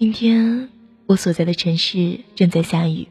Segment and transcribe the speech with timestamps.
[0.00, 0.70] 今天
[1.04, 3.08] 我所在的城市正在下雨。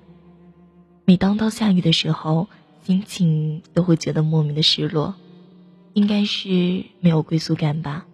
[1.06, 2.48] 每当到下雨的时候，
[2.82, 5.14] 心情都会觉得莫名的失落，
[5.94, 8.08] 应该是没有归宿感吧。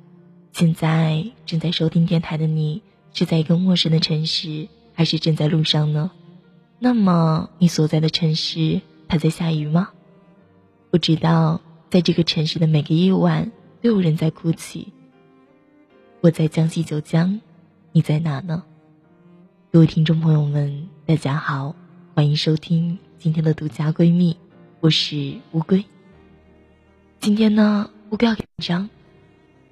[0.52, 2.82] 现在正在收听电台的你，
[3.14, 6.12] 是在一个陌生的城市，还是正在路上呢？
[6.78, 9.92] 那么你所在的城市，它在下雨吗？
[10.92, 14.90] 不知道，在这个城市的每个夜晚，都有人在哭泣。
[16.20, 17.40] 我在江西九江。
[17.96, 18.66] 你在哪呢？
[19.72, 21.78] 各位听众朋友们，大家好，
[22.14, 24.36] 欢迎收听今天的独家闺蜜，
[24.82, 25.86] 我是乌龟。
[27.22, 28.90] 今天呢，乌龟要给文章，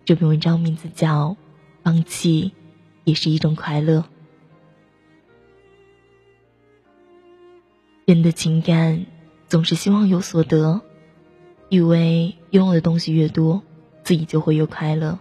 [0.06, 1.32] 这篇文章名字叫
[1.84, 2.54] 《放弃
[3.04, 4.00] 也是一种快乐》。
[8.06, 9.06] 人的情感
[9.50, 10.80] 总是希望有所得，
[11.68, 13.62] 以为拥有的东西越多，
[14.02, 15.20] 自己就会越快乐，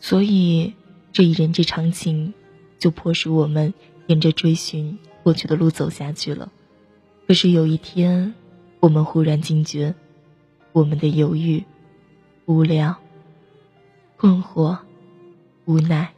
[0.00, 0.74] 所以。
[1.16, 2.34] 这一人之常情，
[2.78, 3.72] 就迫使我们
[4.06, 6.52] 沿着追寻过去的路走下去了。
[7.26, 8.34] 可是有一天，
[8.80, 9.94] 我们忽然惊觉，
[10.72, 11.64] 我们的犹豫、
[12.44, 12.94] 无聊、
[14.18, 14.76] 困惑、
[15.64, 16.12] 无奈，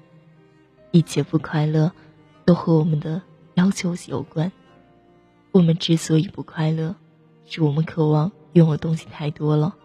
[0.91, 1.93] 一切不快乐，
[2.45, 3.23] 都和我们的
[3.55, 4.51] 要求有关。
[5.53, 6.97] 我们之所以不快乐，
[7.47, 9.77] 是我们渴望拥有东西太多了，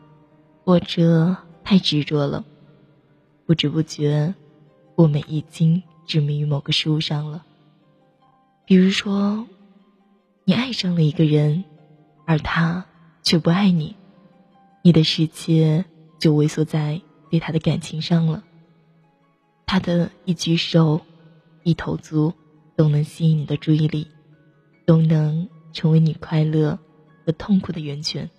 [0.65, 2.43] 或者太执着了，
[3.45, 4.33] 不知不觉。
[4.95, 7.43] 我们已经执迷于某个事物上了，
[8.65, 9.47] 比如说，
[10.43, 11.63] 你爱上了一个人，
[12.25, 12.85] 而他
[13.23, 13.95] 却不爱你，
[14.83, 15.85] 你的世界
[16.19, 18.43] 就萎缩在对他的感情上了。
[19.65, 21.01] 他的一举手、
[21.63, 22.33] 一投足
[22.75, 24.07] 都能吸引你的注意力，
[24.85, 26.77] 都能成为你快乐
[27.25, 28.29] 和痛苦的源泉。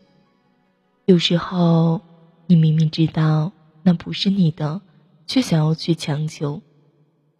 [1.06, 2.00] 有时候，
[2.46, 3.50] 你明明知道
[3.82, 4.80] 那不是你的。
[5.34, 6.62] 却想要去强求，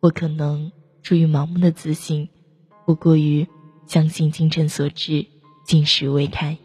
[0.00, 0.73] 我可能
[1.05, 2.28] 出于盲目的自信，
[2.84, 3.47] 不过于
[3.87, 5.27] 相信精诚所至，
[5.64, 6.59] 金石为开。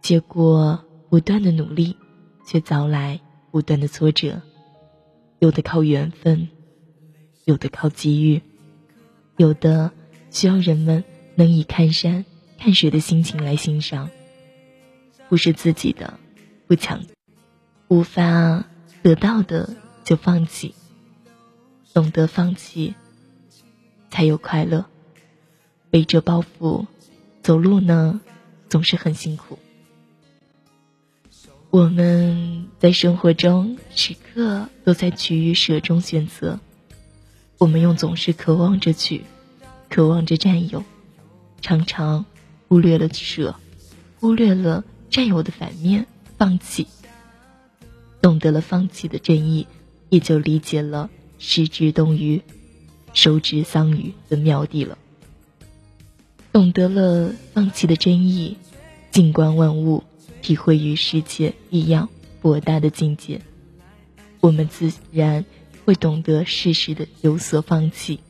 [0.00, 1.96] 结果不断的努力，
[2.46, 3.20] 却遭来
[3.50, 4.40] 不断的挫折。
[5.40, 6.46] 有的靠缘分，
[7.44, 8.40] 有的靠机遇，
[9.38, 9.90] 有的
[10.30, 11.02] 需要人们
[11.34, 12.24] 能以看山
[12.56, 14.08] 看水的心情来欣赏。
[15.28, 16.20] 不是自己的，
[16.68, 17.00] 不强，
[17.88, 18.64] 无法
[19.02, 19.68] 得到的。
[20.04, 20.74] 就放弃，
[21.94, 22.94] 懂得放弃，
[24.10, 24.86] 才有快乐。
[25.90, 26.86] 背着包袱
[27.42, 28.20] 走路呢，
[28.68, 29.58] 总是很辛苦。
[31.70, 36.60] 我们在生活中时刻都在取与舍中选择，
[37.58, 39.24] 我们用总是渴望着取，
[39.88, 40.84] 渴望着占有，
[41.60, 42.24] 常常
[42.68, 43.54] 忽略了舍，
[44.20, 46.86] 忽略了占有的反面放弃。
[48.20, 49.66] 懂得了放弃的真意。
[50.12, 51.08] 也就理解了
[51.40, 52.42] “失之东隅，
[53.14, 54.98] 收之桑榆”的妙谛了。
[56.52, 58.58] 懂得了放弃的真意，
[59.10, 60.04] 静观万物，
[60.42, 62.10] 体会与世界一样
[62.42, 63.40] 博大的境界，
[64.40, 65.46] 我们自然
[65.86, 68.20] 会懂得适时的有所放弃。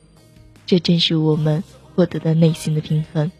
[0.67, 1.65] 这正是我们
[1.97, 3.33] 获得的内心的平衡，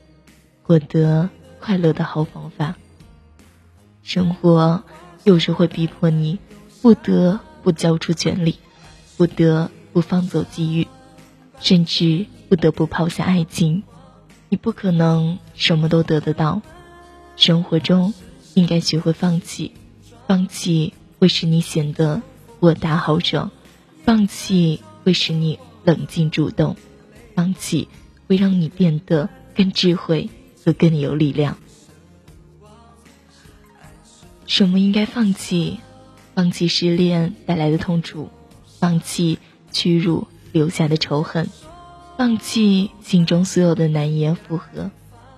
[0.65, 2.77] 获得快乐的好方法。
[4.03, 4.83] 生活
[5.23, 6.41] 有时会逼迫你
[6.83, 7.39] 不得。
[7.63, 8.59] 不交出权力，
[9.17, 10.89] 不得不放走机遇，
[11.61, 13.83] 甚至不得不抛下爱情。
[14.49, 16.61] 你不可能什么都得得到。
[17.37, 18.13] 生活中
[18.55, 19.73] 应该学会放弃，
[20.27, 22.21] 放弃会使你显得
[22.61, 23.51] 豁达豪爽，
[24.05, 26.77] 放弃会使你冷静主动，
[27.35, 27.89] 放弃
[28.29, 30.29] 会让你变得更智慧
[30.63, 31.57] 和更有力量。
[34.47, 35.81] 什么应该放弃？
[36.35, 38.31] 放弃失恋带来的痛楚，
[38.79, 39.39] 放弃
[39.71, 41.49] 屈辱留下的仇恨，
[42.17, 44.91] 放弃心中所有的难言复合，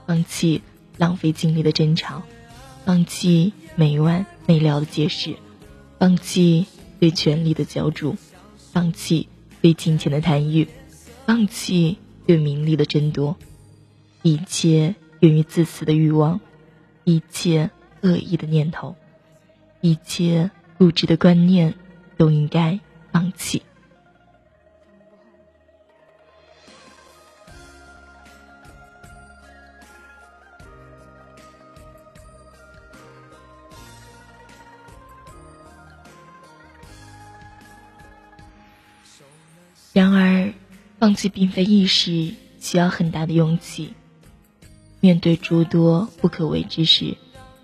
[0.06, 0.62] 放弃
[0.96, 2.22] 浪费精力的争吵，
[2.84, 5.36] 放弃没完没了的解释，
[5.98, 6.66] 放弃
[7.00, 8.16] 对权力的角逐，
[8.72, 9.28] 放弃
[9.60, 10.68] 对金钱的贪欲，
[11.26, 13.36] 放弃对名利的争夺，
[14.22, 16.40] 一切源于自私的欲望，
[17.02, 17.70] 一切
[18.02, 18.94] 恶意的念头，
[19.80, 20.52] 一切。
[20.84, 21.72] 固执的观念
[22.18, 22.78] 都应该
[23.10, 23.62] 放弃。
[39.94, 40.52] 然而，
[40.98, 43.94] 放弃并非易事，需要很大的勇气。
[45.00, 47.16] 面对诸多不可为之事，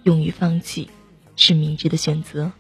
[0.05, 0.89] 勇于放弃
[1.37, 2.53] 是明智的选择。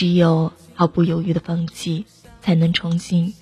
[0.00, 2.06] 只有毫不犹豫的放弃，
[2.40, 3.34] 才能重新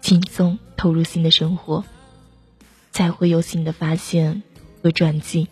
[0.00, 1.84] 轻松投入新的生活，
[2.92, 4.42] 才会有新的发现
[4.82, 5.48] 和转机。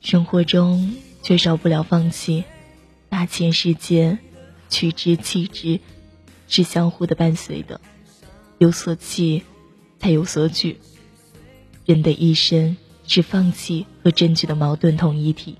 [0.00, 2.44] 生活中缺少不了放弃，
[3.10, 4.16] 大千世界，
[4.70, 5.80] 取之弃之，
[6.48, 7.78] 是相互的伴随的。
[8.56, 9.42] 有所弃，
[10.00, 10.80] 才有所取。
[11.84, 15.58] 人的一生是放弃和争取的矛盾统一体，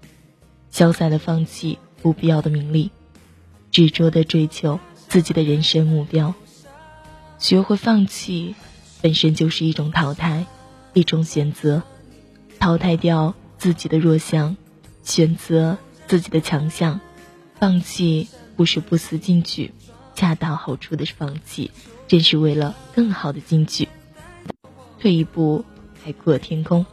[0.73, 2.91] 潇洒的放弃不必要的名利，
[3.71, 6.35] 执着的追求自己的人生目标。
[7.39, 8.55] 学会放弃，
[9.01, 10.47] 本身就是一种淘汰，
[10.93, 11.83] 一种选择，
[12.59, 13.35] 淘汰掉。
[13.59, 14.57] 自己的弱项，
[15.03, 17.01] 选择自己的强项，
[17.59, 19.73] 放弃不是不思进取，
[20.15, 21.73] 恰到好处的放弃，
[22.07, 23.89] 正是为了更好的进取。
[25.01, 25.65] 退一步，
[26.05, 26.87] 海阔天空。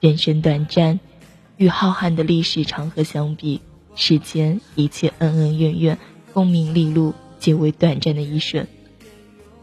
[0.00, 1.00] 人生短暂，
[1.56, 3.60] 与浩瀚的历史长河相比，
[3.94, 5.98] 世间一切恩恩怨怨、
[6.32, 8.66] 功名利禄，皆为短暂的一瞬。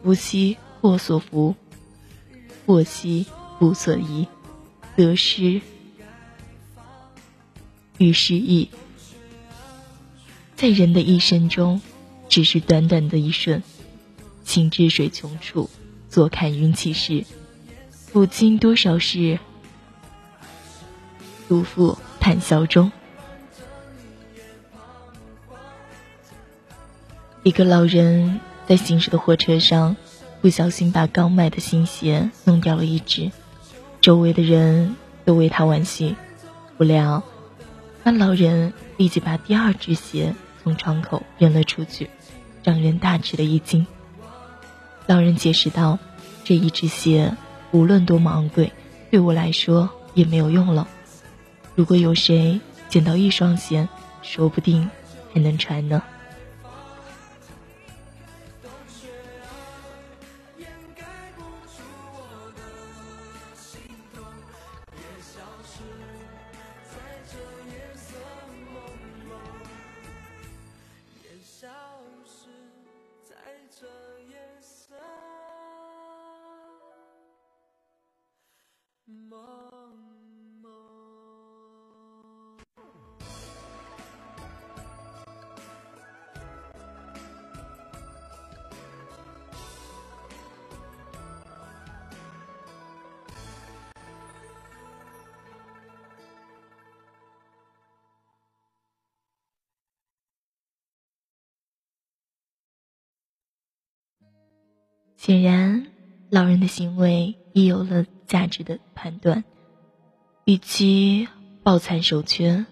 [0.03, 1.55] 福兮祸所伏，
[2.65, 3.25] 祸兮
[3.57, 4.27] 福所依，
[4.95, 5.61] 得失。
[7.97, 8.69] 与失意，
[10.55, 11.81] 在人的一生中，
[12.29, 13.61] 只是短短的一瞬。
[14.45, 15.69] 情至水穷处，
[16.09, 17.25] 坐看云起时。
[18.13, 19.37] 古今多少事，
[21.49, 22.91] 祖父谈笑中。
[27.41, 29.95] 一个老人在行驶的火车上，
[30.41, 33.31] 不小心把刚买的新鞋弄掉了一只，
[33.99, 36.15] 周围的人都为他惋惜。
[36.77, 37.23] 不料。
[38.03, 42.11] 那老人立即把第二只鞋从窗口扔了出去，
[42.63, 43.87] 让人大吃了一惊。
[45.07, 45.97] 老人解释道
[46.45, 47.35] ：“这一只鞋
[47.71, 48.71] 无论多么昂贵，
[49.09, 50.87] 对我来说也没有用了。
[51.75, 53.87] 如果有谁捡到一双鞋，
[54.21, 54.89] 说不定
[55.33, 56.01] 还能穿呢。”
[105.19, 105.87] 显然，
[106.29, 109.43] 老人的行为已有了价值的判断。
[110.45, 111.27] 与其
[111.61, 112.65] 抱残守缺，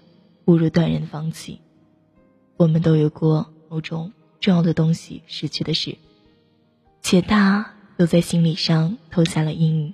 [0.46, 1.60] 不如断然放弃。
[2.56, 5.98] 我们都有过某种重要的东西失去的事，
[7.02, 9.94] 且大都在心理上投下了阴影。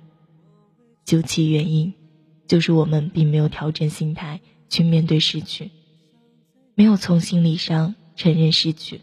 [1.04, 1.92] 究其原因，
[2.46, 5.72] 就是我们并没有调整心态去面对失去，
[6.76, 9.00] 没有从心理上承认失去，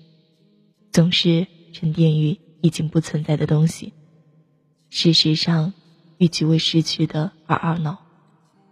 [0.94, 2.40] 总是沉淀于。
[2.62, 3.94] 已经不存在的东西。
[4.90, 5.74] 事实上，
[6.18, 8.06] 与其为失去的而懊恼，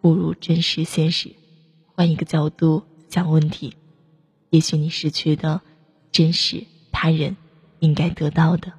[0.02, 1.32] 不如珍视现实，
[1.96, 3.76] 换一个角度讲问题。
[4.50, 5.62] 也许你失去的，
[6.12, 7.38] 正是他人
[7.80, 8.74] 应该得到的。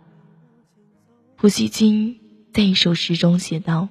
[1.36, 2.20] 普希金
[2.52, 3.88] 在一首诗中写道：“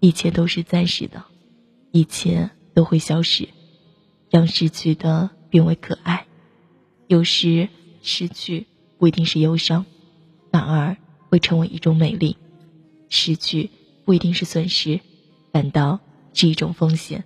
[0.00, 1.24] 一切都是暂时的，
[1.92, 3.48] 一切都会消失，
[4.30, 6.26] 让失去的变为可爱。
[7.06, 7.68] 有时
[8.02, 8.66] 失去
[8.98, 9.86] 不一定是忧伤。”
[10.52, 10.96] 反而
[11.28, 12.36] 会成为一种美丽，
[13.08, 13.70] 失去
[14.04, 15.00] 不一定是损失，
[15.50, 15.98] 反倒
[16.34, 17.24] 是一种风险。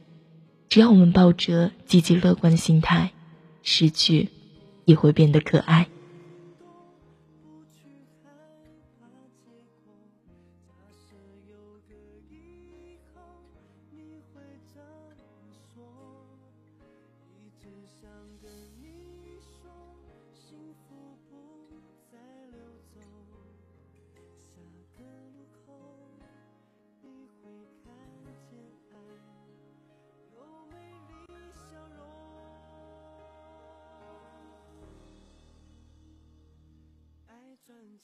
[0.68, 3.12] 只要我们抱着积极乐观的心态，
[3.62, 4.30] 失去
[4.84, 5.88] 也会变得可爱。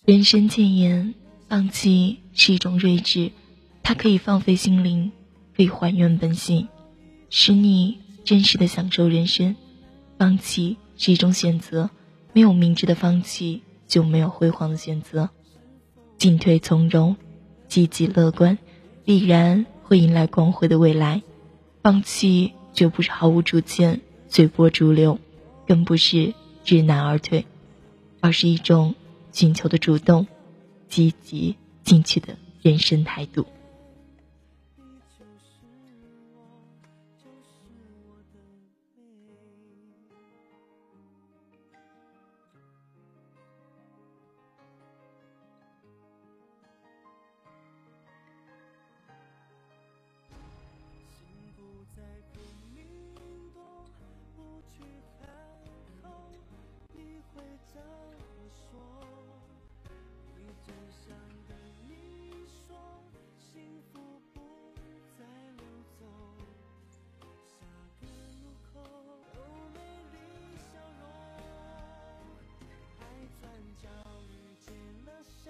[0.04, 1.14] 人生谏言：
[1.48, 3.30] 放弃是一种睿智，
[3.82, 5.12] 它可以放飞心灵，
[5.56, 6.68] 可以还原本性，
[7.30, 9.54] 使你真实的享受人生。
[10.18, 11.90] 放弃是一种选择，
[12.32, 15.30] 没有明智的放弃，就没有辉煌的选择。
[16.18, 17.16] 进退从容，
[17.68, 18.58] 积极乐观，
[19.04, 21.22] 必然会迎来光辉的未来。
[21.82, 25.18] 放弃绝不是毫无主见、随波逐流，
[25.66, 27.44] 更不是知难而退，
[28.20, 28.94] 而是一种。
[29.32, 30.26] 寻求的主动、
[30.88, 33.46] 积极进取的人生态度。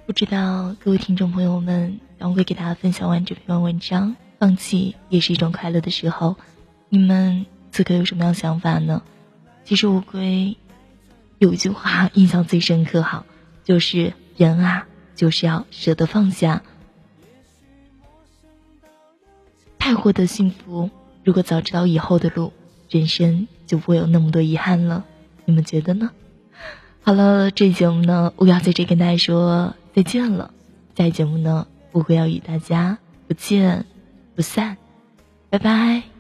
[0.05, 6.37] 不知道各位听众朋友们，当我会给大家分享完这篇文章，放弃也是一种快乐的时候，
[6.89, 9.03] 你们此刻有什么样想法呢？
[9.65, 10.57] 其实乌龟
[11.39, 13.25] 有一句话印象最深刻，哈，
[13.63, 16.63] 就是人啊，就是要舍得放下。
[19.79, 20.91] 太获得幸福，
[21.23, 22.53] 如果早知道以后的路，
[22.91, 25.05] 人生就不会有那么多遗憾了。
[25.45, 26.11] 你们觉得呢？
[27.03, 29.75] 好了，这节目呢，我要在这跟大家说。
[29.95, 30.53] 再见了，
[30.97, 33.85] 下期节目呢，我会要与大家不见
[34.35, 34.77] 不散，
[35.51, 36.12] 拜拜。